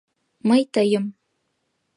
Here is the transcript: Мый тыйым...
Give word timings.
Мый 0.47 0.61
тыйым... 0.73 1.05